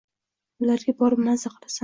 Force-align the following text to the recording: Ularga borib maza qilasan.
Ularga 0.67 0.97
borib 1.03 1.23
maza 1.29 1.55
qilasan. 1.59 1.79